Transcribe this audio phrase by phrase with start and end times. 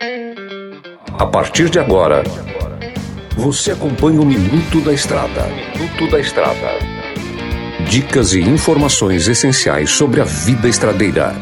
[0.00, 2.22] A partir de agora,
[3.36, 5.48] você acompanha o Minuto da Estrada.
[5.48, 6.78] Minuto da Estrada.
[7.90, 11.34] Dicas e informações essenciais sobre a vida estradeira.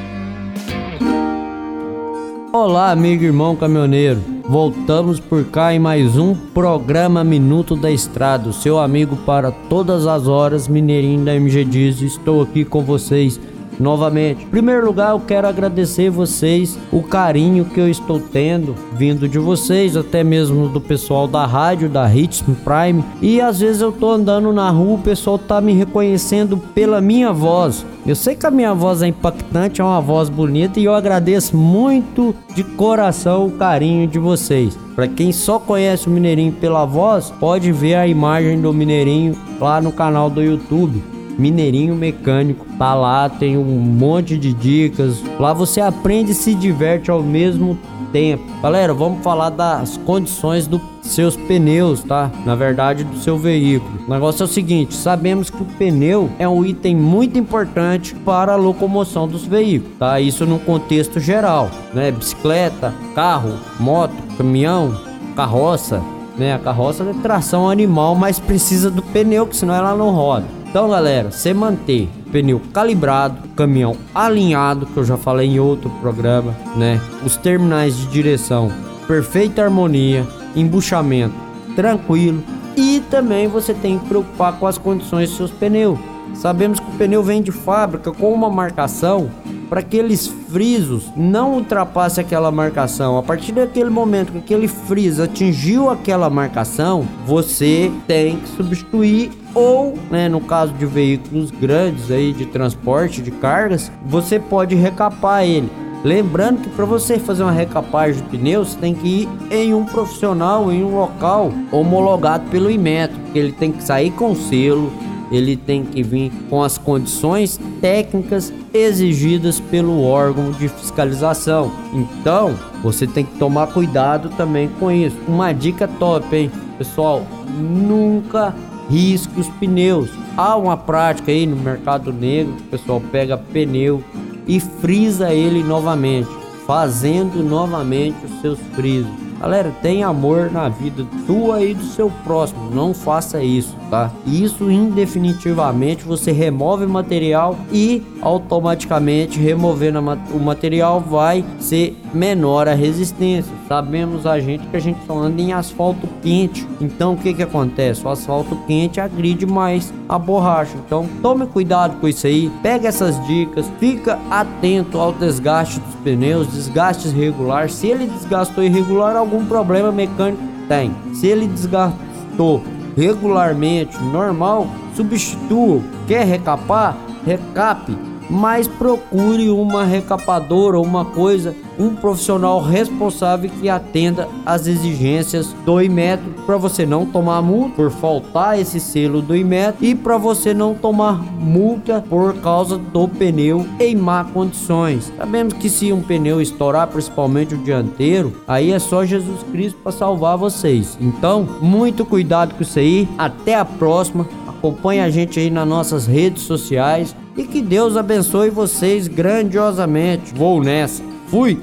[2.50, 4.22] Olá, amigo e irmão caminhoneiro.
[4.48, 10.26] Voltamos por cá em mais um programa Minuto da Estrada, seu amigo para todas as
[10.26, 12.00] horas, Mineirinho da MG Diz.
[12.00, 13.38] Estou aqui com vocês
[13.78, 14.44] novamente.
[14.44, 19.38] Em primeiro lugar, eu quero agradecer vocês o carinho que eu estou tendo vindo de
[19.38, 23.04] vocês, até mesmo do pessoal da rádio, da Hits Prime.
[23.20, 27.32] E às vezes eu tô andando na rua, o pessoal tá me reconhecendo pela minha
[27.32, 27.84] voz.
[28.06, 31.56] Eu sei que a minha voz é impactante, é uma voz bonita e eu agradeço
[31.56, 34.78] muito de coração o carinho de vocês.
[34.94, 39.80] Para quem só conhece o Mineirinho pela voz, pode ver a imagem do Mineirinho lá
[39.80, 41.15] no canal do YouTube.
[41.38, 42.66] Mineirinho Mecânico.
[42.78, 45.22] Tá lá, tem um monte de dicas.
[45.38, 47.78] Lá você aprende e se diverte ao mesmo
[48.12, 48.44] tempo.
[48.62, 52.30] Galera, vamos falar das condições dos seus pneus, tá?
[52.44, 54.00] Na verdade, do seu veículo.
[54.06, 58.52] O negócio é o seguinte: sabemos que o pneu é um item muito importante para
[58.52, 60.20] a locomoção dos veículos, tá?
[60.20, 62.10] Isso no contexto geral, né?
[62.10, 64.98] Bicicleta, carro, moto, caminhão,
[65.34, 66.02] carroça,
[66.38, 66.54] né?
[66.54, 70.55] A carroça é tração animal, mas precisa do pneu, que senão ela não roda.
[70.76, 76.54] Então, galera, você manter pneu calibrado, caminhão alinhado, que eu já falei em outro programa,
[76.76, 77.00] né?
[77.24, 78.70] Os terminais de direção,
[79.08, 81.34] perfeita harmonia, embuchamento
[81.74, 82.44] tranquilo
[82.76, 85.98] e também você tem que preocupar com as condições dos seus pneus.
[86.34, 89.30] Sabemos que o pneu vem de fábrica com uma marcação
[89.70, 93.16] para que aqueles frisos não ultrapasse aquela marcação.
[93.16, 99.94] A partir daquele momento que aquele friso atingiu aquela marcação, você tem que substituir ou,
[100.10, 105.70] né, no caso de veículos grandes aí de transporte de cargas, você pode recapar ele.
[106.04, 109.86] Lembrando que para você fazer uma recapagem de pneus, você tem que ir em um
[109.86, 114.92] profissional, em um local homologado pelo Inmetro, que ele tem que sair com selo,
[115.32, 121.72] ele tem que vir com as condições técnicas exigidas pelo órgão de fiscalização.
[121.94, 125.16] Então, você tem que tomar cuidado também com isso.
[125.26, 126.50] Uma dica top, hein?
[126.78, 127.26] Pessoal,
[127.58, 128.54] nunca
[128.88, 130.10] risque os pneus.
[130.36, 134.02] Há uma prática aí no mercado negro, o pessoal pega pneu
[134.46, 136.28] e frisa ele novamente,
[136.66, 139.26] fazendo novamente os seus frisos.
[139.38, 142.70] Galera, tem amor na vida tua e do seu próximo.
[142.70, 144.10] Não faça isso, tá?
[144.26, 149.98] Isso indefinitivamente você remove material e automaticamente removendo
[150.32, 153.52] o material vai ser menor a resistência.
[153.68, 156.66] Sabemos a gente que a gente só anda em asfalto quente.
[156.80, 158.04] Então o que que acontece?
[158.04, 160.76] O asfalto quente agride mais a borracha.
[160.86, 162.50] Então tome cuidado com isso aí.
[162.62, 167.68] Pega essas dicas, fica atento ao desgaste dos pneus, desgastes regular.
[167.68, 170.92] Se ele desgastou irregular, algum problema mecânico tem.
[171.12, 172.62] Se ele desgastou
[172.96, 175.82] regularmente, normal, substitua.
[176.06, 176.96] Quer recapar?
[177.24, 185.80] Recape mas procure uma recapadora uma coisa, um profissional responsável que atenda às exigências do
[185.80, 190.54] Imetro para você não tomar multa por faltar esse selo do Imetro e para você
[190.54, 195.12] não tomar multa por causa do pneu em má condições.
[195.16, 199.92] Sabemos que se um pneu estourar, principalmente o dianteiro, aí é só Jesus Cristo para
[199.92, 200.96] salvar vocês.
[201.00, 203.08] Então, muito cuidado com isso aí.
[203.18, 204.26] Até a próxima.
[204.66, 210.34] Acompanhe a gente aí nas nossas redes sociais e que Deus abençoe vocês grandiosamente.
[210.34, 211.04] Vou nessa.
[211.28, 211.56] Fui!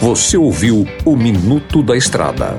[0.00, 2.58] Você ouviu o Minuto da Estrada.